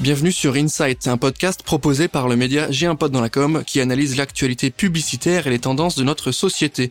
[0.00, 3.64] Bienvenue sur Insight, un podcast proposé par le média J'ai un pote dans la com
[3.66, 6.88] qui analyse l'actualité publicitaire et les tendances de notre société.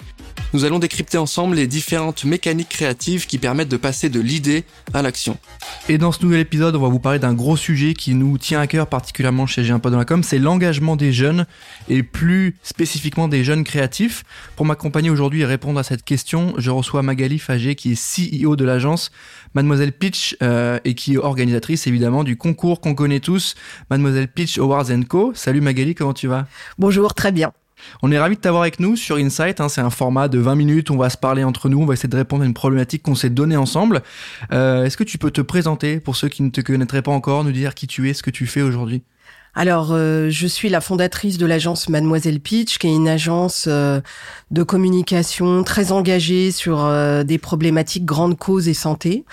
[0.54, 4.64] Nous allons décrypter ensemble les différentes mécaniques créatives qui permettent de passer de l'idée
[4.94, 5.38] à l'action.
[5.90, 8.62] Et dans ce nouvel épisode, on va vous parler d'un gros sujet qui nous tient
[8.62, 11.46] à cœur particulièrement chez J'ai un pote dans la com, c'est l'engagement des jeunes
[11.90, 14.24] et plus spécifiquement des jeunes créatifs.
[14.56, 18.56] Pour m'accompagner aujourd'hui et répondre à cette question, je reçois Magali Fagé qui est CEO
[18.56, 19.12] de l'agence
[19.54, 23.56] Mademoiselle Pitch euh, et qui est organisatrice évidemment du concours qu'on connaît tous,
[23.90, 25.34] Mademoiselle Pitch Awards Co.
[25.36, 26.48] Salut Magali, comment tu vas?
[26.78, 27.52] Bonjour, très bien.
[28.02, 29.62] On est ravi de t'avoir avec nous sur Insight.
[29.62, 30.92] Hein, c'est un format de 20 minutes.
[30.92, 31.82] On va se parler entre nous.
[31.82, 34.02] On va essayer de répondre à une problématique qu'on s'est donnée ensemble.
[34.52, 37.44] Euh, Est-ce que tu peux te présenter pour ceux qui ne te connaîtraient pas encore,
[37.44, 39.04] nous dire qui tu es, ce que tu fais aujourd'hui?
[39.60, 44.02] Alors, euh, je suis la fondatrice de l'agence Mademoiselle Pitch, qui est une agence euh,
[44.52, 49.26] de communication très engagée sur euh, des problématiques grandes causes et santé.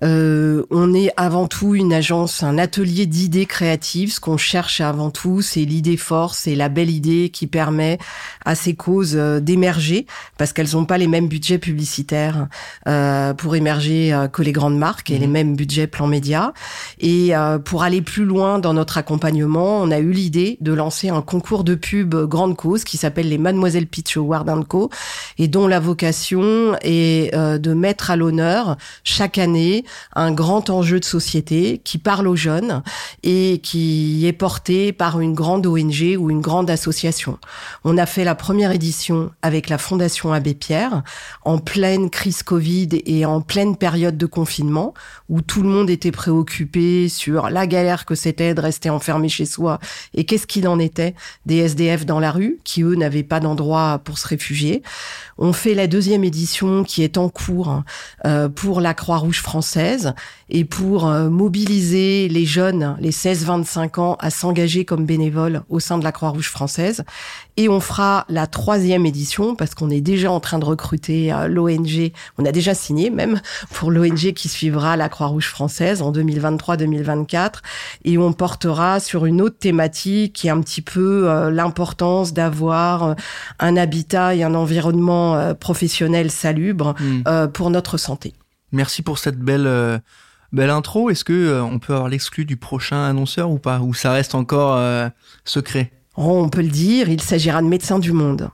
[0.00, 4.14] on est avant tout une agence, un atelier d'idées créatives.
[4.14, 7.98] Ce qu'on cherche avant tout, c'est l'idée force, c'est la belle idée qui permet
[8.46, 10.06] à ces causes d'émerger,
[10.38, 12.48] parce qu'elles n'ont pas les mêmes budgets publicitaires
[13.38, 15.32] pour émerger que les grandes marques et les mmh.
[15.32, 16.52] mêmes budgets plan média.
[17.00, 17.32] Et
[17.64, 21.64] pour aller plus loin dans notre accompagnement, on a eu l'idée de lancer un concours
[21.64, 24.90] de pub grande cause qui s'appelle les Mademoiselle Pitch Award Co
[25.38, 31.00] et dont la vocation est euh, de mettre à l'honneur chaque année un grand enjeu
[31.00, 32.82] de société qui parle aux jeunes
[33.22, 37.38] et qui est porté par une grande ONG ou une grande association.
[37.84, 41.02] On a fait la première édition avec la Fondation Abbé Pierre
[41.44, 44.94] en pleine crise Covid et en pleine période de confinement
[45.28, 49.44] où tout le monde était préoccupé sur la galère que c'était de rester enfermé chez
[49.44, 49.55] soi
[50.14, 51.14] et qu'est-ce qu'il en était
[51.46, 54.82] des SDF dans la rue qui eux n'avaient pas d'endroit pour se réfugier.
[55.38, 57.82] On fait la deuxième édition qui est en cours
[58.24, 60.14] euh, pour la Croix-Rouge française
[60.48, 65.98] et pour euh, mobiliser les jeunes, les 16-25 ans, à s'engager comme bénévoles au sein
[65.98, 67.04] de la Croix-Rouge française.
[67.56, 71.48] Et on fera la troisième édition parce qu'on est déjà en train de recruter euh,
[71.48, 72.12] l'ONG.
[72.38, 73.40] On a déjà signé même
[73.72, 77.52] pour l'ONG qui suivra la Croix-Rouge française en 2023-2024
[78.04, 83.16] et on portera sur une autre thématique qui est un petit peu l'importance d'avoir
[83.58, 87.22] un habitat et un environnement euh, professionnel salubre hmm.
[87.26, 88.34] euh, pour notre santé.
[88.72, 89.98] Merci pour cette belle euh,
[90.52, 91.10] belle intro.
[91.10, 93.80] Est-ce que on peut avoir l'exclu du prochain annonceur ou pas?
[93.80, 94.80] Ou ça reste encore
[95.44, 95.92] secret?
[96.16, 97.08] Oh, On peut le dire.
[97.08, 98.50] Il s'agira de Médecins du Monde.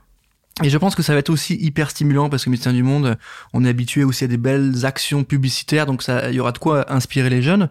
[0.62, 3.16] Et je pense que ça va être aussi hyper stimulant parce que Médecins du Monde,
[3.52, 6.58] on est habitué aussi à des belles actions publicitaires, donc ça, il y aura de
[6.58, 7.70] quoi inspirer les jeunes.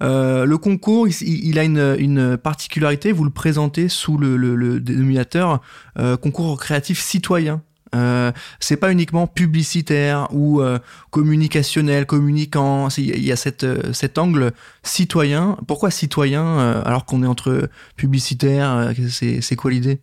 [0.00, 5.60] Le concours, il, a une, particularité, vous le présentez sous le, dénominateur
[6.20, 7.62] concours créatif citoyen.
[7.94, 10.78] Euh, c'est pas uniquement publicitaire ou euh,
[11.10, 12.88] communicationnel, communicant.
[12.98, 14.52] Il y a cette, euh, cet angle
[14.82, 15.56] citoyen.
[15.66, 20.00] Pourquoi citoyen alors qu'on est entre publicitaire C'est quoi l'idée?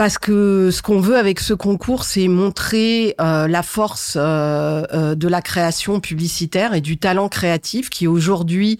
[0.00, 5.14] Parce que ce qu'on veut avec ce concours, c'est montrer euh, la force euh, euh,
[5.14, 8.78] de la création publicitaire et du talent créatif qui aujourd'hui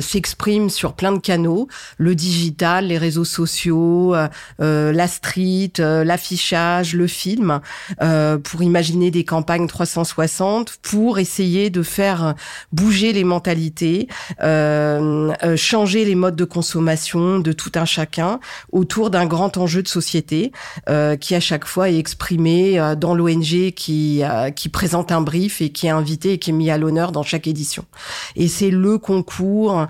[0.00, 4.14] s'exprime sur plein de canaux, le digital, les réseaux sociaux,
[4.58, 7.60] la street, l'affichage, le film,
[8.42, 12.34] pour imaginer des campagnes 360, pour essayer de faire
[12.72, 14.08] bouger les mentalités,
[15.56, 20.21] changer les modes de consommation de tout un chacun autour d'un grand enjeu de société
[20.88, 25.20] euh, qui à chaque fois est exprimé euh, dans l'ONG qui euh, qui présente un
[25.20, 27.84] brief et qui est invité et qui est mis à l'honneur dans chaque édition.
[28.36, 29.86] Et c'est le concours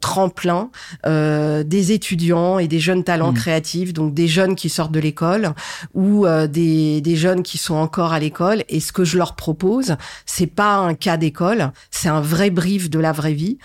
[0.00, 0.70] tremplin
[1.04, 3.36] des étudiants et des jeunes talents mmh.
[3.36, 5.54] créatifs, donc des jeunes qui sortent de l'école
[5.94, 8.64] ou des des jeunes qui sont encore à l'école.
[8.68, 12.90] Et ce que je leur propose, c'est pas un cas d'école, c'est un vrai brief
[12.90, 13.58] de la vraie vie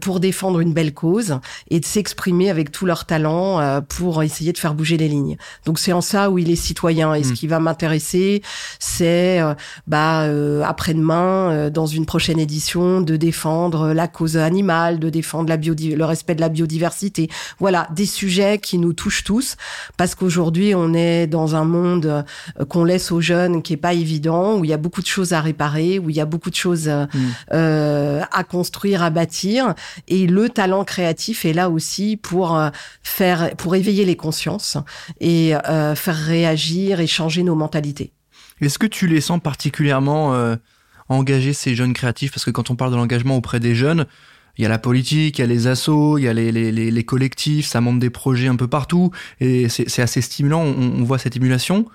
[0.00, 1.38] pour défendre une belle cause
[1.70, 5.36] et de s'exprimer avec tout leur talent pour pour essayer de faire bouger les lignes.
[5.66, 7.14] Donc c'est en ça où il est citoyen.
[7.14, 7.34] Et ce hmm.
[7.34, 8.42] qui va m'intéresser,
[8.80, 9.54] c'est euh,
[9.86, 15.48] bah euh, après-demain, euh, dans une prochaine édition, de défendre la cause animale, de défendre
[15.48, 17.30] la le respect de la biodiversité.
[17.60, 19.56] Voilà, des sujets qui nous touchent tous,
[19.96, 22.24] parce qu'aujourd'hui on est dans un monde
[22.68, 25.32] qu'on laisse aux jeunes qui est pas évident, où il y a beaucoup de choses
[25.34, 27.52] à réparer, où il y a beaucoup de choses hmm.
[27.52, 29.74] à construire, à bâtir,
[30.08, 32.60] et le talent créatif est là aussi pour
[33.02, 34.76] faire, pour les consciences
[35.20, 38.12] et euh, faire réagir et changer nos mentalités.
[38.60, 40.56] Est-ce que tu les sens particulièrement euh,
[41.08, 42.32] engagés, ces jeunes créatifs?
[42.32, 44.06] Parce que quand on parle de l'engagement auprès des jeunes,
[44.58, 46.70] il y a la politique, il y a les assos, il y a les, les,
[46.72, 49.10] les, collectifs, ça monte des projets un peu partout,
[49.40, 51.86] et c'est assez stimulant, on, voit cette émulation.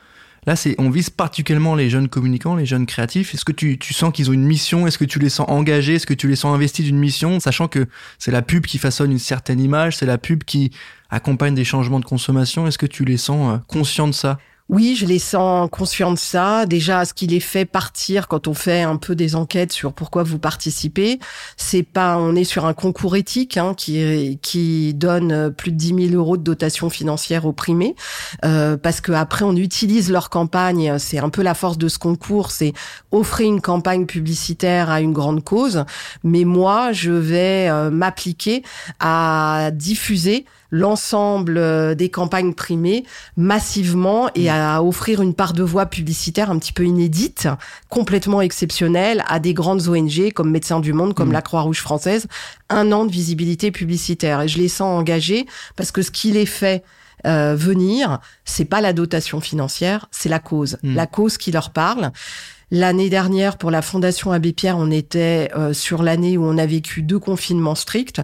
[0.47, 3.33] Là, on vise particulièrement les jeunes communicants, les jeunes créatifs.
[3.33, 4.85] Est-ce que tu, tu sens qu'ils ont une mission?
[4.85, 5.95] Est-ce que tu les sens engagés?
[5.95, 7.87] Est-ce que tu les sens investis d'une mission, sachant que
[8.19, 10.71] c'est la pub qui façonne une certaine image, c'est la pub qui
[11.09, 12.67] accompagne des changements de consommation.
[12.67, 14.37] Est-ce que tu les sens euh, conscients de ça?
[14.67, 16.65] Oui, je les sens conscients de ça.
[16.65, 20.23] Déjà, ce qui les fait partir quand on fait un peu des enquêtes sur pourquoi
[20.23, 21.19] vous participez,
[21.55, 26.09] c'est pas, on est sur un concours éthique hein, qui qui donne plus de 10
[26.09, 27.95] 000 euros de dotation financière aux primés,
[28.43, 30.97] euh, parce que après on utilise leur campagne.
[30.97, 32.73] C'est un peu la force de ce concours, c'est
[33.11, 35.85] offrir une campagne publicitaire à une grande cause.
[36.23, 38.63] Mais moi, je vais euh, m'appliquer
[38.99, 43.05] à diffuser l'ensemble euh, des campagnes primées
[43.37, 47.47] massivement et à offrir une part de voix publicitaire un petit peu inédite,
[47.89, 51.33] complètement exceptionnelle à des grandes ONG comme Médecins du Monde, comme mm.
[51.33, 52.27] la Croix-Rouge française,
[52.69, 54.41] un an de visibilité publicitaire.
[54.41, 55.45] Et je les sens engagés
[55.77, 56.83] parce que ce qui les fait
[57.25, 60.95] euh, venir, c'est pas la dotation financière, c'est la cause, mm.
[60.95, 62.11] la cause qui leur parle.
[62.71, 66.65] L'année dernière, pour la Fondation Abbé Pierre, on était euh, sur l'année où on a
[66.65, 68.21] vécu deux confinements stricts.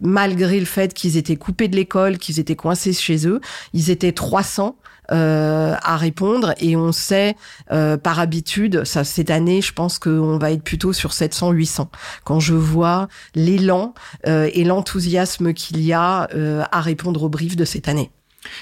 [0.00, 3.40] Malgré le fait qu'ils étaient coupés de l'école, qu'ils étaient coincés chez eux,
[3.72, 4.76] ils étaient 300
[5.12, 7.36] euh, à répondre et on sait
[7.70, 11.86] euh, par habitude, ça cette année, je pense qu'on va être plutôt sur 700-800.
[12.24, 13.94] Quand je vois l'élan
[14.24, 16.28] et l'enthousiasme qu'il y a
[16.72, 18.10] à répondre au brief de cette année.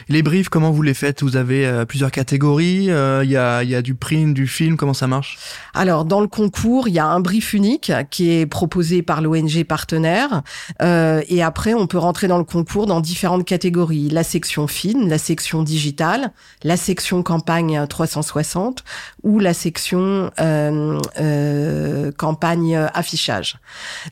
[0.08, 1.22] Les briefs, comment vous les faites?
[1.22, 4.94] Vous avez euh, plusieurs catégories Il y, a, y, a, du print, du film, comment
[4.94, 5.38] ça marche?
[5.74, 9.64] Alors, dans le concours, il y a un brief unique qui est proposé par l'ONG
[9.64, 10.42] partenaire.
[10.82, 14.08] Euh, et après, on peut rentrer dans le concours dans différentes catégories.
[14.08, 16.32] La section film, la section digitale,
[16.62, 18.84] la section campagne 360
[19.22, 23.58] ou la section euh, euh, campagne affichage.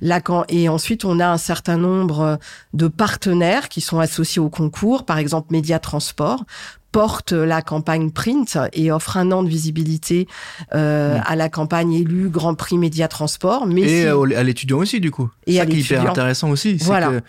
[0.00, 2.38] La, et ensuite, on a un certain nombre
[2.73, 5.05] de partenaires qui sont associés au concours.
[5.05, 6.44] Par exemple, Média Transport
[6.90, 10.26] porte la campagne print et offre un an de visibilité
[10.74, 13.66] euh, à la campagne élue Grand Prix Média Transport.
[13.66, 15.28] Mais et à l'étudiant aussi, du coup.
[15.46, 16.76] Et ça qui est hyper intéressant aussi.
[16.76, 17.08] Voilà.
[17.08, 17.20] Que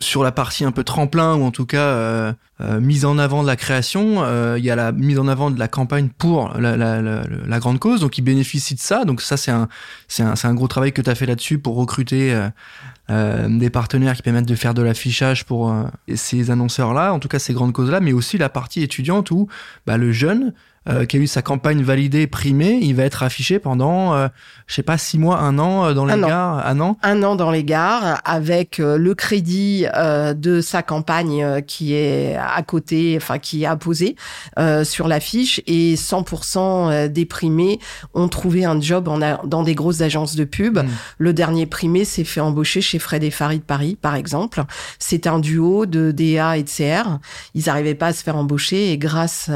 [0.00, 3.42] sur la partie un peu tremplin ou en tout cas euh, euh, mise en avant
[3.42, 6.54] de la création, euh, il y a la mise en avant de la campagne pour
[6.58, 9.04] la, la, la, la grande cause, donc ils bénéficient de ça.
[9.04, 9.68] Donc ça c'est un
[10.20, 12.32] un, un gros travail que tu as fait là-dessus pour recruter
[13.10, 15.74] euh, des partenaires qui permettent de faire de l'affichage pour
[16.14, 19.48] ces annonceurs-là, en tout cas ces grandes causes-là, mais aussi la partie étudiante où
[19.86, 20.52] bah, le jeune
[20.88, 24.28] euh, qui a eu sa campagne validée, primée, il va être affiché pendant, euh,
[24.66, 26.96] je sais pas, six mois, un an euh, dans les gares, un an?
[27.02, 33.14] Un an dans les gares, avec le crédit de sa campagne qui est à côté,
[33.16, 34.16] enfin qui est apposé
[34.84, 37.78] sur l'affiche, et 100% des primés
[38.14, 40.78] ont trouvé un job en dans des grosses agences de pub.
[40.78, 40.88] Hmm.
[41.18, 44.64] Le dernier primé s'est fait embaucher chez Fred et Farid Paris, par exemple.
[44.98, 47.18] C'est un duo de DA et de CR.
[47.54, 49.50] Ils n'arrivaient pas à se faire embaucher, et grâce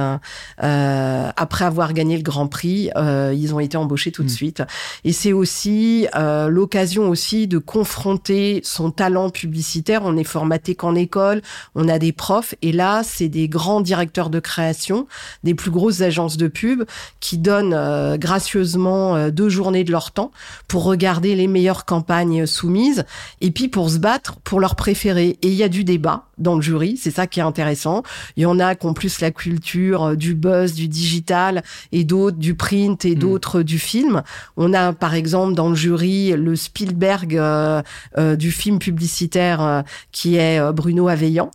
[0.63, 4.29] euh, euh, après avoir gagné le Grand Prix, euh, ils ont été embauchés tout de
[4.29, 4.31] mm.
[4.31, 4.63] suite.
[5.05, 10.03] Et c'est aussi euh, l'occasion aussi de confronter son talent publicitaire.
[10.05, 11.43] On est formaté qu'en école,
[11.75, 15.07] on a des profs, et là, c'est des grands directeurs de création,
[15.45, 16.85] des plus grosses agences de pub
[17.21, 20.31] qui donnent gracieusement deux journées de leur temps
[20.69, 23.05] pour regarder les meilleures campagnes soumises
[23.41, 25.39] et puis pour se battre pour leurs préférés.
[25.43, 28.03] Et il y a du débat dans le jury, c'est ça qui est intéressant.
[28.37, 31.63] Il y en a qui ont plus la culture du buzz, du digital
[31.93, 33.19] et d'autres du print et hmm.
[33.19, 34.23] d'autres du film.
[34.57, 37.83] On a par exemple dans le jury le Spielberg euh,
[38.19, 41.51] euh, du film publicitaire euh, qui est Bruno Aveillant,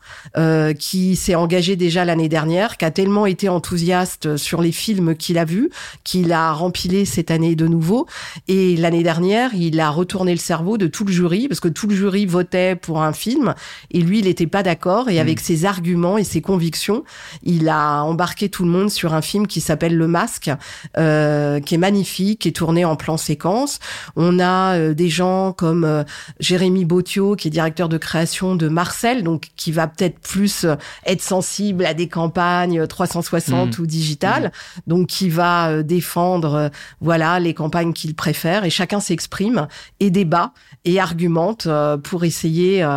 [0.79, 5.37] qui s'est engagé déjà l'année dernière, qui a tellement été enthousiaste sur les films qu'il
[5.37, 5.69] a vus,
[6.03, 8.07] qu'il a rempilé cette année de nouveau.
[8.47, 11.87] Et l'année dernière, il a retourné le cerveau de tout le jury, parce que tout
[11.87, 13.53] le jury votait pour un film,
[13.91, 14.76] et lui, il n'était pas d'accord.
[15.09, 15.43] Et avec hmm.
[15.43, 17.03] ses arguments et ses convictions,
[17.43, 20.51] il a embarqué tout le monde sur un film qui s'appelle Le Masque,
[20.97, 23.79] euh, qui est magnifique, qui est tourné en plan séquence.
[24.15, 26.03] On a euh, des gens comme euh,
[26.39, 30.65] Jérémy Botio, qui est directeur de création de Marcel, donc qui va peut-être plus
[31.05, 33.81] être sensible à des campagnes 360 mmh.
[33.81, 34.79] ou digitales, mmh.
[34.87, 36.69] donc qui va défendre
[37.01, 39.67] voilà les campagnes qu'il préfère et chacun s'exprime
[39.99, 40.51] et débat
[40.85, 41.67] et argumente
[42.03, 42.87] pour essayer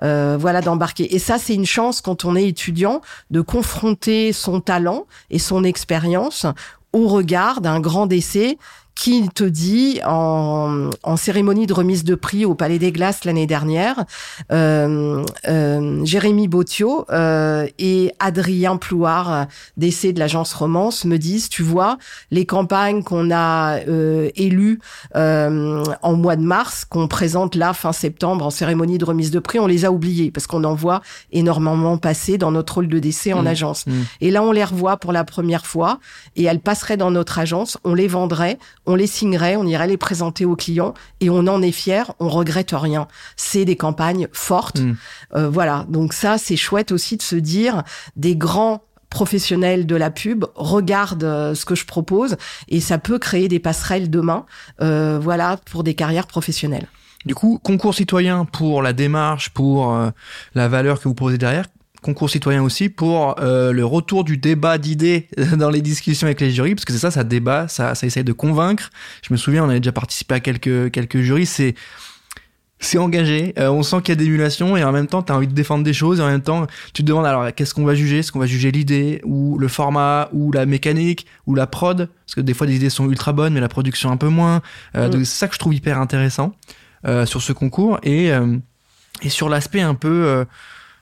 [0.00, 1.14] voilà d'embarquer.
[1.14, 5.62] Et ça c'est une chance quand on est étudiant de confronter son talent et son
[5.62, 6.46] expérience
[6.94, 8.56] au regard d'un grand décès
[8.98, 13.46] qui te dit en, en cérémonie de remise de prix au Palais des Glaces l'année
[13.46, 14.04] dernière,
[14.50, 21.62] euh, euh, Jérémy Bottiot euh, et Adrien Plouard, d'essai de l'agence Romance, me disent, tu
[21.62, 21.96] vois,
[22.32, 24.80] les campagnes qu'on a euh, élues
[25.14, 29.38] euh, en mois de mars, qu'on présente là fin septembre en cérémonie de remise de
[29.38, 32.98] prix, on les a oubliées parce qu'on en voit énormément passer dans notre rôle de
[32.98, 33.46] décès en Mmh.
[33.46, 33.86] agence.
[33.86, 33.92] Mmh.
[34.22, 36.00] Et là, on les revoit pour la première fois
[36.34, 38.58] et elles passeraient dans notre agence, on les vendrait,
[38.88, 42.28] on les signerait, on irait les présenter aux clients et on en est fier, on
[42.28, 43.06] regrette rien.
[43.36, 44.80] C'est des campagnes fortes.
[44.80, 44.96] Mm.
[45.36, 45.86] Euh, voilà.
[45.88, 47.84] Donc ça, c'est chouette aussi de se dire
[48.16, 52.36] des grands professionnels de la pub regardent euh, ce que je propose
[52.68, 54.44] et ça peut créer des passerelles demain,
[54.80, 56.86] euh, voilà, pour des carrières professionnelles.
[57.24, 60.10] Du coup, concours citoyen pour la démarche, pour euh,
[60.54, 61.66] la valeur que vous posez derrière.
[62.02, 66.50] Concours citoyen aussi pour euh, le retour du débat d'idées dans les discussions avec les
[66.50, 68.90] jurys, parce que c'est ça, ça débat, ça, ça essaye de convaincre.
[69.26, 71.46] Je me souviens, on avait déjà participé à quelques quelques jurys.
[71.46, 71.74] C'est
[72.80, 73.54] c'est engagé.
[73.58, 75.52] Euh, on sent qu'il y a d'émulation et en même temps, tu as envie de
[75.52, 78.18] défendre des choses et en même temps, tu te demandes alors qu'est-ce qu'on va juger?
[78.18, 82.08] Est-ce qu'on va juger l'idée ou le format ou la mécanique ou la prod?
[82.26, 84.62] Parce que des fois, des idées sont ultra bonnes, mais la production un peu moins.
[84.94, 85.10] Euh, Mm.
[85.10, 86.54] donc C'est ça que je trouve hyper intéressant
[87.06, 88.30] euh, sur ce concours et
[89.22, 90.44] et sur l'aspect un peu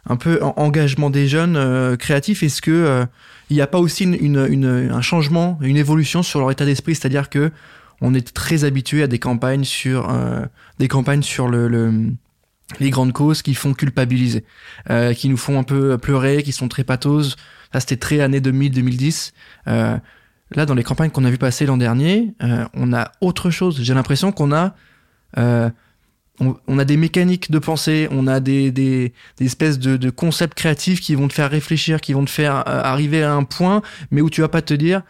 [0.09, 2.43] un peu en- engagement des jeunes euh, créatifs.
[2.43, 3.07] Est-ce que euh,
[3.51, 6.95] il n'y a pas aussi une, une, un changement, une évolution sur leur état d'esprit?
[6.95, 7.51] C'est-à-dire que
[8.01, 10.45] on est très habitué à des campagnes sur euh,
[10.79, 12.11] des campagnes sur le, le-
[12.81, 14.45] les grandes causes qui font culpabiliser,
[14.91, 17.37] euh, qui nous font un peu pleurer, qui sont très pathoses.
[17.73, 19.33] Ça, c'était très année 2000-2010.
[19.69, 19.97] Euh,
[20.51, 22.35] là, dans les campagnes qu'on a vu passer l'an dernier,
[22.75, 23.79] on a autre chose.
[23.83, 24.75] J'ai l'impression qu'on a
[26.41, 30.55] on, on a des mécaniques de pensée, on a des, des, espèces de, de concepts
[30.55, 33.83] créatifs qui vont te faire réfléchir, qui vont te faire euh, arriver à un point,
[34.11, 35.03] mais où tu vas pas te dire,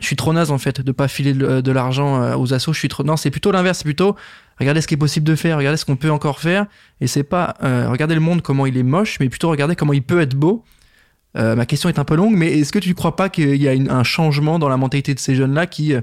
[0.00, 2.72] je suis trop naze en fait de pas filer de, l'argent euh, aux assos.
[2.72, 3.78] Je suis trop non, c'est plutôt l'inverse.
[3.78, 4.16] C'est plutôt
[4.58, 6.66] regardez ce qui est possible de faire, regardez ce qu'on peut encore faire.
[7.00, 9.92] Et c'est pas euh, regardez le monde comment il est moche, mais plutôt regardez comment
[9.92, 10.64] il peut être beau.
[11.36, 13.68] Euh, ma question est un peu longue, mais est-ce que tu crois pas qu'il y
[13.68, 15.94] a un changement dans la mentalité de ces jeunes-là qui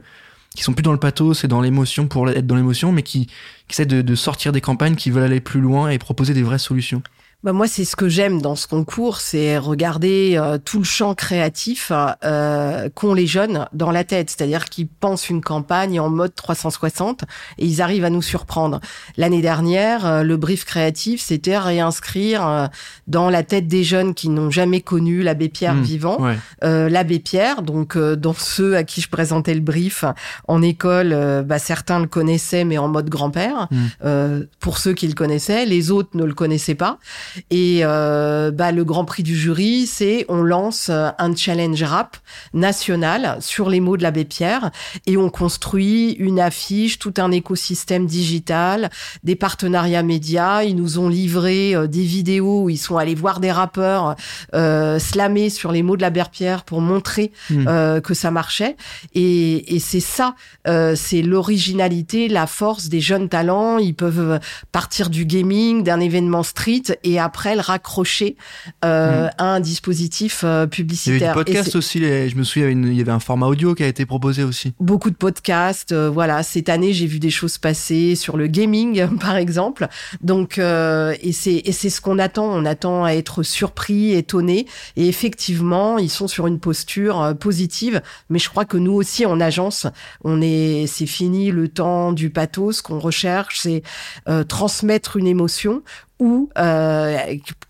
[0.57, 3.27] qui sont plus dans le pathos et dans l'émotion pour être dans l'émotion, mais qui,
[3.69, 7.03] essaient de sortir des campagnes, qui veulent aller plus loin et proposer des vraies solutions
[7.43, 11.13] Bah moi, c'est ce que j'aime dans ce concours, c'est regarder euh, tout le champ
[11.13, 11.91] créatif
[12.25, 14.31] euh, qu'ont les jeunes dans la tête.
[14.31, 17.25] C'est-à-dire qu'ils pensent une campagne en mode 360
[17.59, 18.79] et ils arrivent à nous surprendre.
[19.17, 22.67] L'année dernière, euh, le brief créatif, c'était réinscrire euh,
[23.05, 26.37] dans la tête des jeunes qui n'ont jamais connu l'abbé Pierre Mmh, vivant Ouais.
[26.63, 30.05] euh, l'abbé Pierre, donc euh, dans ceux à qui je présentais le brief
[30.47, 31.15] en école,
[31.45, 33.67] bah, certains le connaissaient mais en mode grand-père.
[33.69, 33.77] Mm.
[34.05, 36.97] Euh, pour ceux qui le connaissaient, les autres ne le connaissaient pas.
[37.49, 42.17] Et euh, bah, le Grand Prix du jury, c'est on lance euh, un challenge rap
[42.53, 44.71] national sur les mots de l'abbé Pierre
[45.05, 48.89] et on construit une affiche, tout un écosystème digital,
[49.23, 50.63] des partenariats médias.
[50.63, 54.15] Ils nous ont livré euh, des vidéos où ils sont allés voir des rappeurs
[54.53, 57.65] euh, slammer sur les mots de l'abbé Pierre pour montrer Mm.
[57.67, 58.75] euh, que ça marchait.
[59.13, 60.35] Et, et c'est ça,
[60.67, 63.77] euh, c'est l'originalité, la force des jeunes talents.
[63.77, 64.39] Ils peuvent
[64.71, 68.35] partir du gaming, d'un événement street et après le raccrocher
[68.85, 71.33] euh, à un dispositif euh, Il y avait publicitaire.
[71.35, 73.01] du Et podcast c'est- aussi, les- je me souviens, il y avait une- il y
[73.01, 74.73] avait un format audio qui a été proposé aussi.
[74.79, 75.91] beaucoup de podcasts.
[75.91, 79.87] euh, voilà, cette année, j'ai vu des choses passer sur le gaming, par exemple.
[80.21, 82.45] Donc, euh, et c'est et c'est ce qu'on attend.
[82.45, 84.65] On attend à être surpris, étonné.
[84.95, 88.01] Et effectivement, ils sont sur une posture euh, positive.
[88.29, 89.87] Mais je crois que nous aussi, en agence,
[90.23, 92.77] on est, c'est fini le temps du pathos.
[92.77, 93.83] Ce qu'on recherche, c'est
[94.27, 95.81] euh, transmettre une émotion
[96.19, 97.17] ou euh,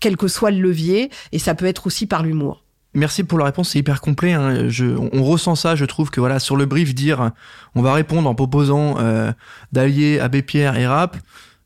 [0.00, 1.10] quel que soit le levier.
[1.32, 2.64] Et ça peut être aussi par l'humour.
[2.94, 4.32] Merci pour la réponse, c'est hyper complet.
[4.32, 4.68] hein.
[4.68, 7.32] Je, on, ressent ça, je trouve que voilà sur le brief dire,
[7.74, 9.30] on va répondre en proposant euh,
[9.72, 11.16] d'allier Abbé Pierre et rap.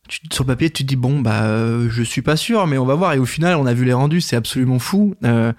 [0.09, 2.77] Tu, sur le papier, tu te dis bon bah euh, je suis pas sûr, mais
[2.77, 3.13] on va voir.
[3.15, 5.15] Et au final, on a vu les rendus, c'est absolument fou.
[5.25, 5.53] Euh,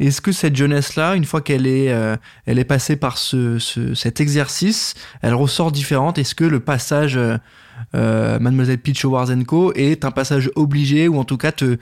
[0.00, 3.58] Est-ce que cette jeunesse là, une fois qu'elle est, euh, elle est passée par ce,
[3.58, 6.16] ce- cet exercice, elle ressort différente?
[6.18, 7.20] Est-ce que le passage
[7.94, 9.04] euh, Mademoiselle Peach
[9.74, 11.78] est un passage obligé ou en tout cas te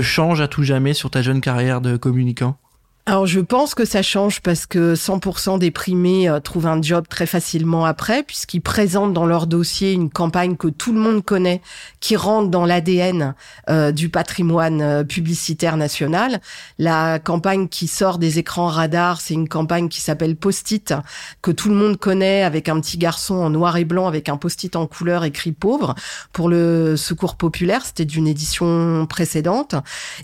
[0.00, 2.56] change à tout jamais sur ta jeune carrière de communicant
[3.04, 7.04] Alors je pense que ça change parce que 100% des primés euh, trouvent un job
[7.08, 11.62] très facilement après puisqu'ils présentent dans leur dossier une campagne que tout le monde connaît
[11.98, 13.34] qui rentre dans l'ADN
[13.68, 16.40] euh, du patrimoine euh, publicitaire national.
[16.78, 20.94] La campagne qui sort des écrans radars, c'est une campagne qui s'appelle Post-it
[21.42, 24.36] que tout le monde connaît avec un petit garçon en noir et blanc avec un
[24.36, 25.96] post-it en couleur écrit pauvre
[26.32, 29.74] pour le secours populaire, c'était d'une édition précédente.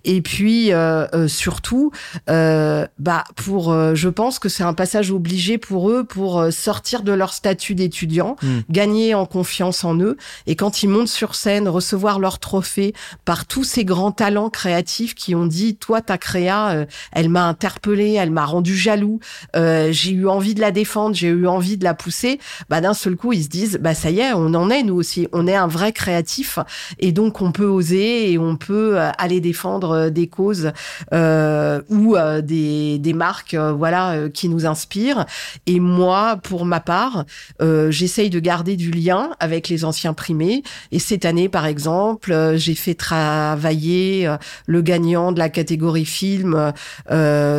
[0.04, 1.90] Et puis euh, surtout
[2.30, 2.67] euh,
[2.98, 7.32] bah pour, je pense que c'est un passage obligé pour eux pour sortir de leur
[7.32, 8.60] statut d'étudiant, Hmm.
[8.70, 12.94] gagner en confiance en eux, et quand ils montent sur scène, recevoir leur trophée
[13.24, 17.46] par tous ces grands talents créatifs qui ont dit, toi ta créa, euh, elle m'a
[17.46, 19.20] interpellé, elle m'a rendu jaloux,
[19.56, 22.38] euh, j'ai eu envie de la défendre, j'ai eu envie de la pousser.
[22.68, 24.94] Bah d'un seul coup, ils se disent, bah ça y est, on en est nous
[24.94, 26.58] aussi, on est un vrai créatif,
[26.98, 30.72] et donc on peut oser et on peut euh, aller défendre euh, des causes
[31.12, 35.26] euh, ou euh, des, des marques, euh, voilà, euh, qui nous inspirent.
[35.66, 37.24] Et moi, pour ma part,
[37.60, 40.62] euh, j'essaye de garder du lien avec les anciens primés.
[40.92, 44.36] Et cette année, par exemple, j'ai fait travailler
[44.66, 46.72] le gagnant de la catégorie film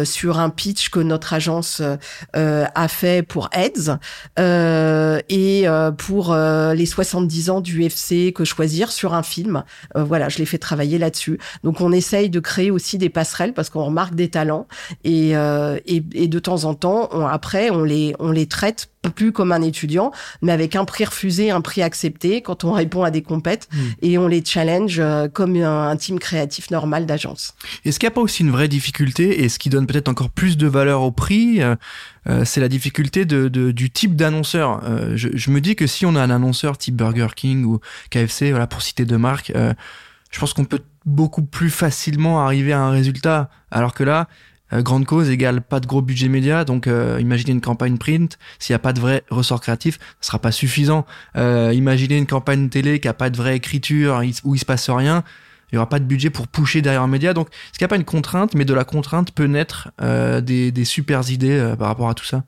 [0.04, 1.82] sur un pitch que notre agence
[2.34, 3.98] a fait pour AIDS
[5.30, 5.66] et
[5.98, 9.64] pour les 70 ans du FC que choisir sur un film.
[9.96, 11.40] Voilà, je l'ai fait travailler là-dessus.
[11.64, 14.68] Donc on essaye de créer aussi des passerelles parce qu'on remarque des talents
[15.04, 18.90] et, euh, et, et de temps en temps, on, après, on les, on les traite
[19.16, 23.04] plus comme un étudiant, mais avec un prix refusé, un prix accepté quand on répond
[23.04, 23.78] à des compètes Mm.
[24.02, 27.54] et on les challenge euh, comme un, un team créatif normal d'agence.
[27.86, 30.30] Est-ce qu'il n'y a pas aussi une vraie difficulté, et ce qui donne peut-être encore
[30.30, 31.76] plus de valeur au prix, euh,
[32.28, 34.82] euh, c'est la difficulté de, de- du type d'annonceur.
[34.84, 37.80] Euh, je, je me dis que si on a un annonceur type Burger King ou
[38.10, 39.74] KFC, voilà, pour citer deux marques, euh,
[40.32, 43.50] je pense qu'on peut beaucoup plus facilement arriver à un résultat.
[43.72, 44.28] Alors que là,
[44.74, 48.38] euh, grande cause égale pas de gros budget média, donc euh, imaginez une campagne print,
[48.60, 51.06] s'il n'y a pas de vrai ressort créatif, ce sera pas suffisant.
[51.38, 54.90] Euh, imaginez une campagne télé qui a pas de vraie écriture, où il se passe
[54.90, 55.24] rien,
[55.72, 57.34] il y aura pas de budget pour pusher derrière un média.
[57.34, 60.72] Donc, qu'il n'y a pas une contrainte, mais de la contrainte peut naître euh, des,
[60.72, 62.44] des super idées euh, par rapport à tout ça?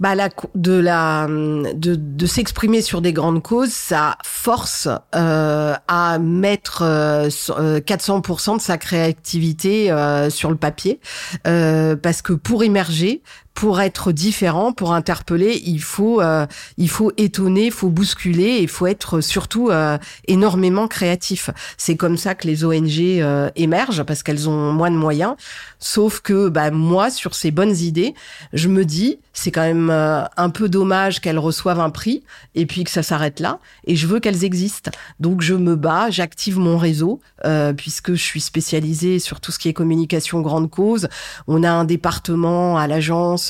[0.00, 6.18] Bah la de la de, de s'exprimer sur des grandes causes, ça force euh, à
[6.18, 10.98] mettre euh, so- euh, 400% de sa créativité euh, sur le papier,
[11.46, 13.22] Euh, parce que pour émerger,
[13.54, 16.46] pour être différent, pour interpeller, il faut euh,
[16.78, 21.50] il faut étonner, il faut bousculer, il faut être surtout euh, énormément créatif.
[21.76, 25.34] C'est comme ça que les ONG euh, émergent parce qu'elles ont moins de moyens.
[25.78, 28.14] Sauf que bah, moi, sur ces bonnes idées,
[28.52, 32.22] je me dis c'est quand même euh, un peu dommage qu'elles reçoivent un prix
[32.54, 33.58] et puis que ça s'arrête là.
[33.86, 34.90] Et je veux qu'elles existent.
[35.20, 39.58] Donc je me bats, j'active mon réseau euh, puisque je suis spécialisée sur tout ce
[39.58, 41.08] qui est communication grande cause.
[41.46, 43.41] On a un département à l'agence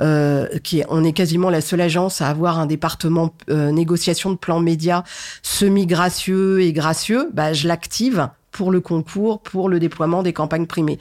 [0.00, 0.46] euh,
[0.88, 5.02] on est quasiment la seule agence à avoir un département euh, négociation de plans médias
[5.42, 7.30] semi-gracieux et gracieux.
[7.32, 10.98] Bah, je l'active pour le concours, pour le déploiement des campagnes primées.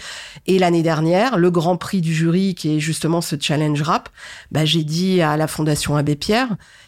[0.48, 4.10] Et l'année dernière, le grand prix du jury, qui est justement ce challenge rap,
[4.52, 6.48] bah, j'ai dit à la Fondation Abbé Pierre,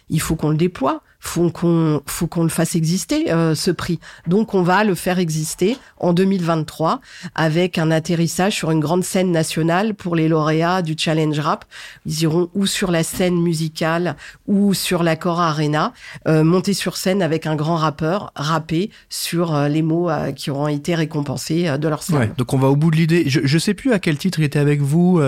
[0.09, 3.99] il faut qu'on le déploie, faut qu'on, faut qu'on le fasse exister, euh, ce prix.
[4.27, 6.99] Donc, on va le faire exister en 2023
[7.33, 11.63] avec un atterrissage sur une grande scène nationale pour les lauréats du challenge rap.
[12.05, 15.93] Ils iront ou sur la scène musicale ou sur l'accord arena,
[16.27, 20.51] euh, monter sur scène avec un grand rappeur, rapper sur euh, les mots euh, qui
[20.51, 22.17] auront été récompensés euh, de leur scène.
[22.17, 23.23] Ouais, donc on va au bout de l'idée.
[23.27, 25.21] Je, je sais plus à quel titre il était avec vous,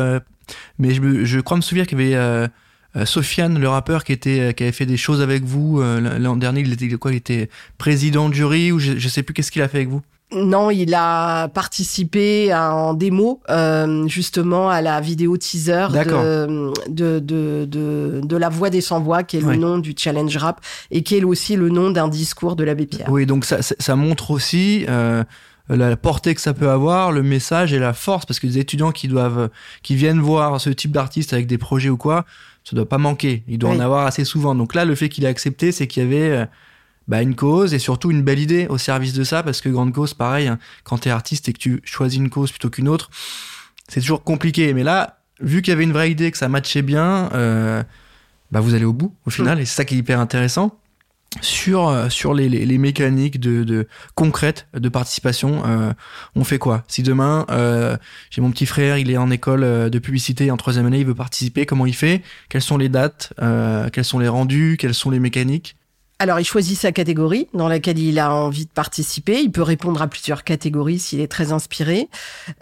[0.78, 2.50] mais je, je crois me souvenir qu'il y avait
[3.04, 6.38] Sofiane, le rappeur, qui était euh, qui avait fait des choses avec vous euh, l'an
[6.38, 6.62] dernier.
[6.62, 9.62] Il était quoi Il était président de jury ou je, je sais plus qu'est-ce qu'il
[9.62, 10.02] a fait avec vous?
[10.34, 17.20] Non, il a participé à- en démo euh, justement à la vidéo teaser de, de,
[17.20, 21.04] de, de, de La Voix des Sans-Voix, qui est le nom du challenge rap et
[21.04, 23.08] qui est aussi le nom d'un discours de l'abbé Pierre.
[23.12, 25.24] Oui, donc ça, montre aussi euh,
[25.70, 28.92] la portée que ça peut avoir, le message et la force, parce que des étudiants
[28.92, 29.50] qui doivent,
[29.84, 32.26] qui viennent voir ce type d'artiste avec des projets ou quoi,
[32.65, 33.43] ça doit pas manquer.
[33.47, 33.78] Il doit Oui.
[33.78, 34.54] en avoir assez souvent.
[34.56, 36.45] Donc là, le fait qu'il ait accepté, c'est qu'il y avait euh,
[37.08, 39.93] bah, une cause et surtout une belle idée au service de ça, parce que grande
[39.93, 43.10] cause, pareil, hein, quand t'es artiste et que tu choisis une cause plutôt qu'une autre,
[43.88, 44.73] c'est toujours compliqué.
[44.73, 47.84] Mais là, vu qu'il y avait une vraie idée, que ça matchait bien, euh,
[48.51, 50.78] bah vous allez au bout au final, et c'est ça qui est hyper intéressant
[51.41, 55.63] sur euh, sur les, les, mécaniques de, de concrètes de participation.
[55.65, 55.93] euh,
[56.36, 56.84] on fait quoi?
[56.88, 57.98] Si demain euh,
[58.30, 61.06] j'ai mon petit frère, il est en école euh, de publicité en troisième année, il
[61.06, 62.21] veut participer, comment il fait?
[62.50, 65.76] Quelles sont les dates euh, Quels sont les rendus Quelles sont les mécaniques?
[66.17, 69.41] Alors, il choisit sa catégorie dans laquelle il a envie de participer.
[69.41, 72.08] Il peut répondre à plusieurs catégories s'il est très inspiré.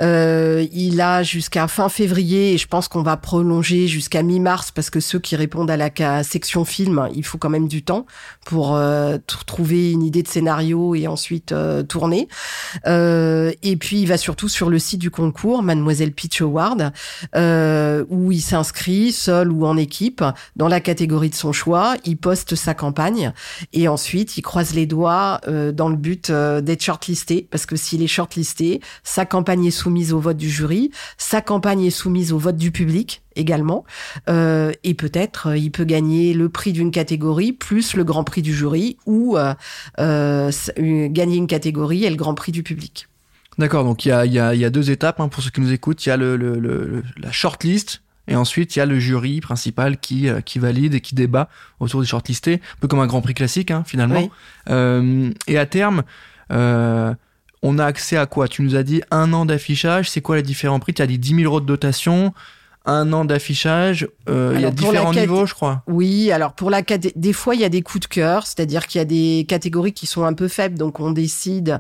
[0.01, 4.89] Euh, il a jusqu'à fin février, et je pense qu'on va prolonger jusqu'à mi-mars, parce
[4.89, 8.07] que ceux qui répondent à la section film, il faut quand même du temps
[8.43, 12.27] pour euh, trouver une idée de scénario et ensuite euh, tourner.
[12.85, 16.91] Et puis, il va surtout sur le site du concours, Mademoiselle Pitch Award,
[17.35, 20.23] où il s'inscrit seul ou en équipe
[20.55, 21.93] dans la catégorie de son choix.
[22.03, 23.31] Il poste sa campagne
[23.73, 25.41] Et ensuite, il croise les doigts
[25.73, 30.19] dans le but d'être shortlisté, parce que s'il est shortlisté, sa campagne est soumise au
[30.19, 33.83] vote du jury, sa campagne est soumise au vote du public également,
[34.27, 38.97] et peut-être il peut gagner le prix d'une catégorie plus le grand prix du jury,
[39.05, 39.37] ou
[39.97, 43.07] gagner une catégorie et le grand prix du public.
[43.57, 45.61] D'accord, donc il y a, y, a, y a, deux étapes hein, pour ceux qui
[45.61, 46.03] nous écoutent.
[46.05, 49.41] Il y a le, le, le, la shortlist et ensuite il y a le jury
[49.41, 53.07] principal qui, euh, qui valide et qui débat autour des shortlistés, un peu comme un
[53.07, 54.29] Grand Prix classique hein, finalement.
[54.69, 56.03] Euh, et à terme,
[56.51, 57.13] euh,
[57.61, 58.47] on a accès à quoi?
[58.47, 60.09] Tu nous as dit un an d'affichage.
[60.09, 60.93] C'est quoi les différents prix?
[60.93, 62.33] Tu as dit 10 000 euros de dotation
[62.85, 64.07] un an d'affichage.
[64.29, 65.83] Euh, il y a différents niveaux, je crois.
[65.87, 68.99] Oui, alors pour la des fois il y a des coups de cœur, c'est-à-dire qu'il
[68.99, 71.79] y a des catégories qui sont un peu faibles, donc on décide.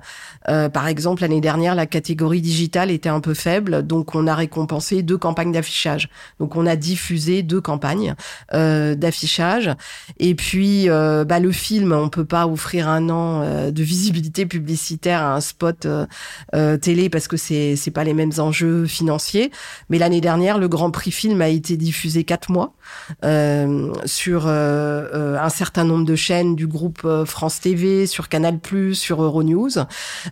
[0.49, 4.35] Euh, par exemple, l'année dernière, la catégorie digitale était un peu faible, donc on a
[4.35, 6.09] récompensé deux campagnes d'affichage.
[6.39, 8.15] Donc on a diffusé deux campagnes
[8.53, 9.71] euh, d'affichage.
[10.19, 14.45] Et puis euh, bah, le film, on peut pas offrir un an euh, de visibilité
[14.45, 19.51] publicitaire à un spot euh, télé parce que c'est c'est pas les mêmes enjeux financiers.
[19.89, 22.73] Mais l'année dernière, le grand prix film a été diffusé quatre mois
[23.25, 24.51] euh, sur euh,
[25.13, 28.59] euh, un certain nombre de chaînes du groupe France TV, sur Canal+,
[28.93, 29.71] sur Euronews.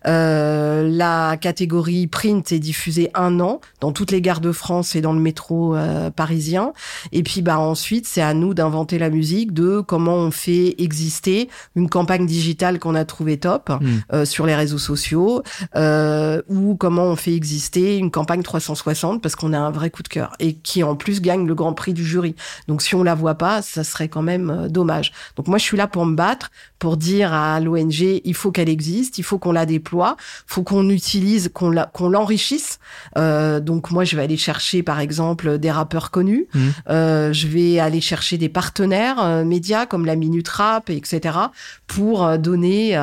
[0.06, 5.13] la catégorie print est diffusée un an dans toutes les gares de France et dans
[5.13, 5.76] le métro
[6.15, 6.74] parisien.
[7.12, 11.50] Et puis bah ensuite, c'est à nous d'inventer la musique de comment on fait exister
[11.76, 14.26] une campagne digitale qu'on a trouvée top hmm.
[14.26, 15.43] sur les réseaux sociaux
[15.76, 20.08] ou comment on fait exister une campagne 360 parce qu'on a un vrai coup de
[20.08, 22.36] cœur et qui en plus gagne le grand prix du jury.
[22.68, 25.12] Donc si on la voit pas, ça serait quand même euh, dommage.
[25.36, 28.68] Donc moi je suis là pour me battre, pour dire à l'ONG il faut qu'elle
[28.68, 32.80] existe, il faut qu'on la déploie, faut qu'on utilise, qu'on l'enrichisse.
[33.18, 36.60] Euh, donc moi je vais aller chercher par exemple des rappeurs connus, mmh.
[36.90, 41.38] euh, je vais aller chercher des partenaires euh, médias comme la Minute Rap, etc.
[41.86, 42.98] pour donner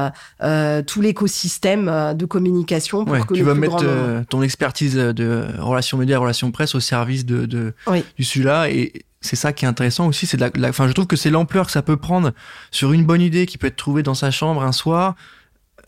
[0.87, 3.85] tout l'écosystème de communication pour que tu vas mettre
[4.29, 7.75] ton expertise de relations médias, relations presse au service de, de
[8.17, 11.31] du celui-là et c'est ça qui est intéressant aussi, c'est la, je trouve que c'est
[11.31, 12.33] l'ampleur que ça peut prendre
[12.71, 15.17] sur une bonne idée qui peut être trouvée dans sa chambre un soir,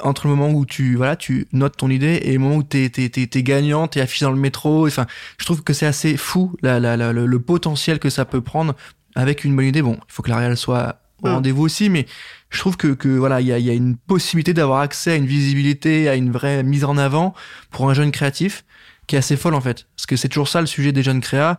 [0.02, 2.88] entre le moment où tu, voilà, tu notes ton idée et le moment où t'es,
[2.88, 4.86] t'es, t'es, t'es gagnant, t'es affiché dans le métro.
[4.86, 5.06] Enfin,
[5.38, 8.74] je trouve que c'est assez fou la, la, la, le, potentiel que ça peut prendre
[9.14, 9.82] avec une bonne idée.
[9.82, 12.06] Bon, il faut que la réelle soit au rendez-vous aussi, mais
[12.48, 15.16] je trouve que, que voilà, il y a, y a une possibilité d'avoir accès à
[15.16, 17.34] une visibilité, à une vraie mise en avant
[17.70, 18.64] pour un jeune créatif
[19.10, 19.86] qui est assez folle en fait.
[19.96, 21.58] Parce que c'est toujours ça le sujet des jeunes créas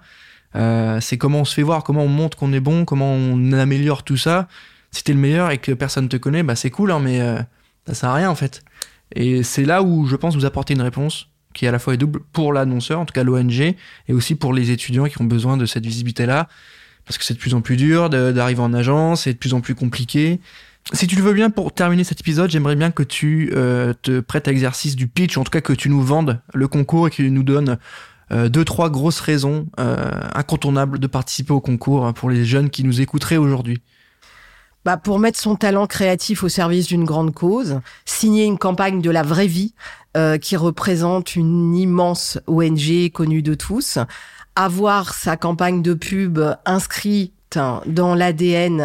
[0.56, 3.54] euh, c'est comment on se fait voir, comment on montre qu'on est bon, comment on
[3.54, 4.48] améliore tout ça.
[4.92, 7.40] Si t'es le meilleur et que personne te connaît, bah c'est cool, hein, mais euh,
[7.88, 8.62] ça sert à rien en fait.
[9.16, 11.98] Et c'est là où je pense vous apporter une réponse qui à la fois est
[11.98, 15.58] double pour l'annonceur, en tout cas l'ONG, et aussi pour les étudiants qui ont besoin
[15.58, 16.48] de cette visibilité-là,
[17.06, 19.62] parce que c'est de plus en plus dur d'arriver en agence, c'est de plus en
[19.62, 20.40] plus compliqué.
[20.94, 24.20] Si tu le veux bien, pour terminer cet épisode, j'aimerais bien que tu euh, te
[24.20, 27.10] prêtes à l'exercice du pitch, en tout cas que tu nous vendes le concours et
[27.12, 27.78] que tu nous donnes
[28.32, 29.98] euh, deux, trois grosses raisons euh,
[30.34, 33.82] incontournables de participer au concours hein, pour les jeunes qui nous écouteraient aujourd'hui.
[34.86, 39.12] Bah, pour mettre son talent créatif au service d'une grande cause, signer une campagne de
[39.12, 39.76] la vraie vie
[40.18, 44.00] euh, qui représente une immense ONG connue de tous,
[44.56, 48.82] avoir sa campagne de pub inscrite dans l'ADN,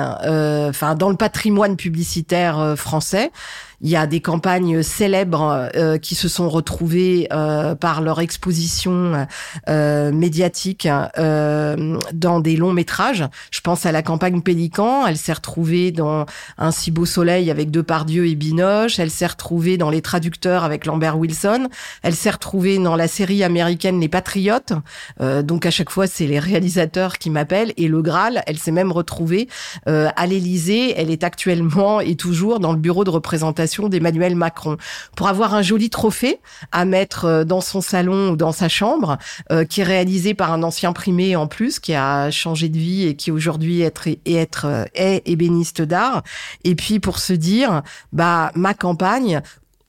[0.69, 3.31] enfin dans le patrimoine publicitaire français,
[3.81, 9.27] il y a des campagnes célèbres euh, qui se sont retrouvées euh, par leur exposition
[9.69, 13.25] euh, médiatique dans des longs métrages.
[13.51, 15.07] Je pense à la campagne Pélican.
[15.07, 16.27] Elle s'est retrouvée dans
[16.59, 18.99] Un si beau soleil avec Depardieu et Binoche.
[18.99, 21.69] Elle s'est retrouvée dans Les Traducteurs avec Lambert Wilson.
[22.03, 24.73] Elle s'est retrouvée dans la série américaine Les Patriotes.
[25.21, 27.73] donc à chaque fois, c'est les réalisateurs qui m'appellent.
[27.77, 29.49] Et le Graal, elle s'est même retrouvée
[29.87, 30.95] à l'Élysée.
[30.97, 34.77] Elle est actuellement et toujours dans le bureau de représentation d'Emmanuel Macron.
[35.17, 36.41] Pour avoir un joli trophée
[36.73, 39.19] à mettre euh, dans son salon ou dans sa chambre,
[39.53, 43.07] euh, qui est réalisé par un ancien primé en plus, qui a changé de vie
[43.07, 46.23] et qui aujourd'hui est, être, euh, est ébéniste d'art.
[46.65, 49.43] Et puis pour se dire, bah ma campagne,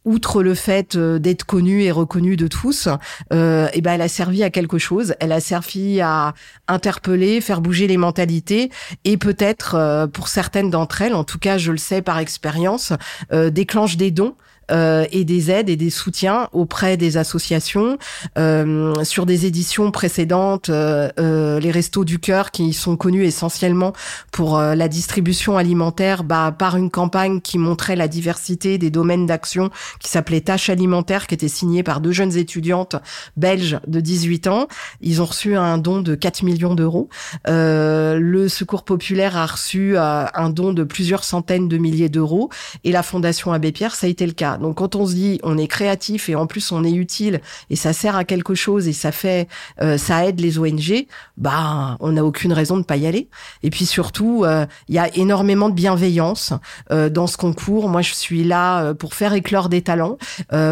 [0.07, 2.87] outre le fait d'être connue et reconnue de tous,
[3.33, 5.13] euh, et ben elle a servi à quelque chose.
[5.19, 6.33] Elle a servi à
[6.67, 8.71] interpeller, faire bouger les mentalités
[9.03, 12.93] et peut-être pour certaines d'entre elles, en tout cas je le sais par expérience,
[13.31, 17.97] euh, déclenche des dons euh, et des aides et des soutiens auprès des associations.
[18.37, 23.93] Euh, sur des éditions précédentes, euh, les Restos du Cœur, qui sont connus essentiellement
[24.31, 29.69] pour la distribution alimentaire, bah, par une campagne qui montrait la diversité des domaines d'action,
[29.99, 32.95] qui s'appelait Tâches alimentaires, qui était signée par deux jeunes étudiantes
[33.35, 34.67] belges de 18 ans.
[35.01, 37.09] Ils ont reçu un don de 4 millions d'euros.
[37.45, 42.49] le Secours populaire a reçu un don de plusieurs centaines de milliers d'euros
[42.83, 44.56] et la Fondation Abbé Pierre, ça a été le cas.
[44.61, 47.75] Donc quand on se dit on est créatif et en plus on est utile et
[47.75, 49.47] ça sert à quelque chose et ça fait
[49.81, 53.29] euh, ça aide les ONG, bah on n'a aucune raison de pas y aller.
[53.63, 56.53] Et puis surtout, euh, il y a énormément de bienveillance
[56.91, 57.89] euh, dans ce concours.
[57.89, 60.17] Moi, je suis là pour faire éclore des talents,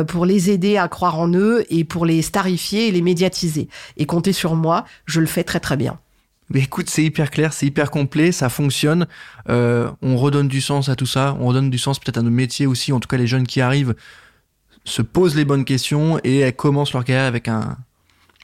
[0.08, 3.68] pour les aider à croire en eux et pour les starifier et les médiatiser.
[3.98, 6.00] Et comptez sur moi, je le fais très très bien.
[6.50, 9.08] Mais écoute, c'est hyper clair, c'est hyper complet, ça fonctionne.
[9.50, 12.30] Euh, on redonne du sens à tout ça, on redonne du sens peut-être à nos
[12.30, 12.94] métiers aussi.
[12.94, 13.96] En tout cas, les jeunes qui arrivent
[14.84, 17.78] se posent les bonnes questions et elles commencent leur carrière avec un,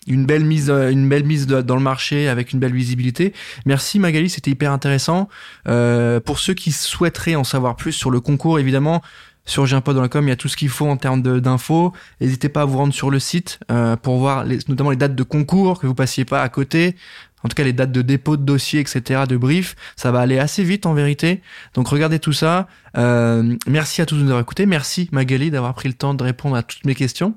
[0.08, 3.34] une belle mise, une belle mise dans le marché, avec une belle visibilité.
[3.66, 5.30] Merci Magali, c'était hyper intéressant.
[5.68, 9.02] Euh, pour ceux qui souhaiteraient en savoir plus sur le concours, évidemment,
[9.46, 11.94] sur com, il y a tout ce qu'il faut en termes d'infos.
[12.20, 15.16] N'hésitez pas à vous rendre sur le site euh, pour voir les, notamment les dates
[15.16, 16.96] de concours, que vous passiez pas à côté
[17.44, 20.40] en tout cas les dates de dépôt de dossier, etc., de brief, ça va aller
[20.40, 21.42] assez vite en vérité.
[21.74, 22.68] Donc regardez tout ça.
[22.98, 24.66] Euh, merci à tous de nous avoir écoutés.
[24.66, 27.36] Merci Magali d'avoir pris le temps de répondre à toutes mes questions.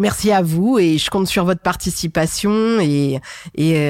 [0.00, 3.20] Merci à vous et je compte sur votre participation et,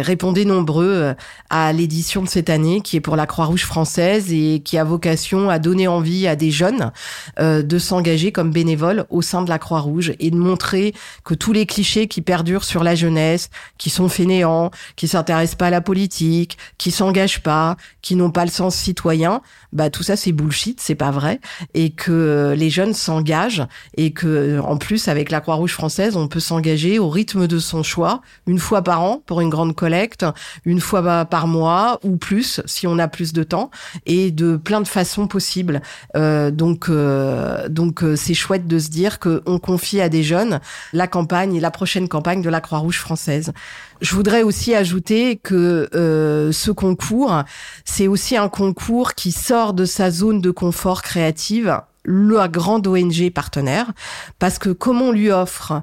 [0.02, 1.14] répondez nombreux euh,
[1.50, 5.48] à l'édition de cette année qui est pour la Croix-Rouge française et qui a vocation
[5.48, 6.90] à donner envie à des jeunes
[7.38, 11.52] euh, de s'engager comme bénévoles au sein de la Croix-Rouge et de montrer que tous
[11.52, 15.80] les clichés qui perdurent sur la jeunesse, qui sont fainéants, qui s'intéressent pas à la
[15.80, 20.80] politique, qui s'engagent pas, qui n'ont pas le sens citoyen, bah tout ça c'est bullshit,
[20.80, 21.40] c'est pas vrai
[21.74, 26.40] et que les jeunes s'engagent et que en plus avec la Croix-Rouge française on peut
[26.40, 30.24] s'engager au rythme de son choix, une fois par an pour une grande collecte,
[30.64, 33.70] une fois par mois ou plus si on a plus de temps,
[34.06, 35.82] et de plein de façons possibles.
[36.16, 40.60] Euh, donc, euh, donc euh, c'est chouette de se dire qu'on confie à des jeunes
[40.92, 43.52] la campagne et la prochaine campagne de la Croix-Rouge française.
[44.00, 47.42] Je voudrais aussi ajouter que ce concours,
[47.84, 53.30] c'est aussi un concours qui sort de sa zone de confort créative la grande ONG
[53.30, 53.92] partenaire,
[54.38, 55.82] parce que comme on lui offre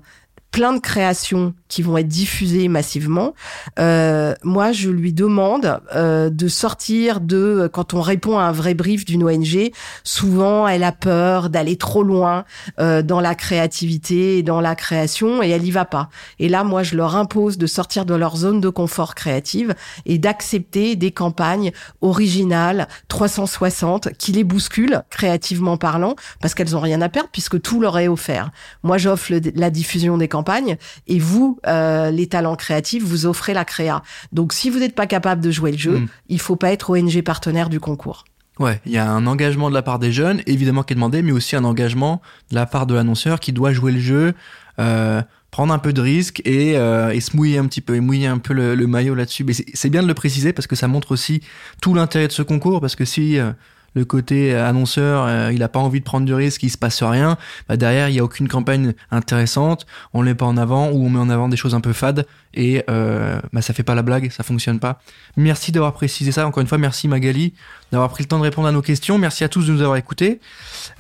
[0.58, 3.36] plein de créations qui vont être diffusées massivement.
[3.78, 8.74] Euh, moi, je lui demande euh, de sortir de quand on répond à un vrai
[8.74, 9.72] brief d'une ONG.
[10.04, 12.44] Souvent, elle a peur d'aller trop loin
[12.80, 16.10] euh, dans la créativité et dans la création, et elle y va pas.
[16.40, 19.76] Et là, moi, je leur impose de sortir de leur zone de confort créative
[20.08, 27.02] et d'accepter des campagnes originales 360 qui les bousculent créativement parlant, parce qu'elles ont rien
[27.02, 28.50] à perdre puisque tout leur est offert.
[28.82, 33.66] Moi, j'offre la diffusion des campagne et vous, euh, les talents créatifs, vous offrez la
[33.66, 34.02] créa.
[34.32, 36.08] Donc si vous n'êtes pas capable de jouer le jeu, mm.
[36.30, 38.26] il faut pas être ONG partenaire du concours.
[38.60, 41.22] Ouais, il y a un engagement de la part des jeunes, évidemment qui est demandé,
[41.22, 44.34] mais aussi un engagement de la part de l'annonceur qui doit jouer le jeu,
[44.80, 48.00] euh, prendre un peu de risque et, euh, et, se mouiller un petit peu, et
[48.00, 49.44] mouiller un peu le, le maillot là-dessus.
[49.44, 51.42] Mais c'est bien de le préciser parce que ça montre aussi
[51.82, 53.52] tout l'intérêt de ce concours, parce que si euh,
[53.98, 57.02] le côté annonceur, euh, il a pas envie de prendre du risque, il se passe
[57.02, 57.38] rien.
[57.68, 61.04] Bah derrière, il y a aucune campagne intéressante, on le met pas en avant ou
[61.06, 63.96] on met en avant des choses un peu fades et euh, bah ça fait pas
[63.96, 65.02] la blague, ça fonctionne pas.
[65.36, 66.46] Merci d'avoir précisé ça.
[66.46, 67.54] Encore une fois, merci Magali
[67.92, 69.18] d'avoir pris le temps de répondre à nos questions.
[69.18, 70.40] Merci à tous de nous avoir écoutés.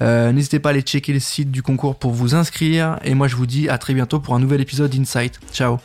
[0.01, 3.27] Euh, n'hésitez pas à aller checker le site du concours pour vous inscrire et moi
[3.27, 5.39] je vous dis à très bientôt pour un nouvel épisode d'Insight.
[5.53, 5.77] Ciao.